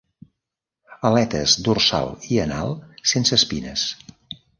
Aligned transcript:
Aletes 1.09 1.53
dorsal 1.67 2.09
i 2.37 2.39
anal 2.45 2.73
sense 3.13 3.39
espines. 3.43 3.85